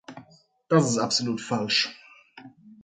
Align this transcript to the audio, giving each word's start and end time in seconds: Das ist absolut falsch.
Das 0.67 0.89
ist 0.89 0.97
absolut 0.97 1.41
falsch. 1.41 1.95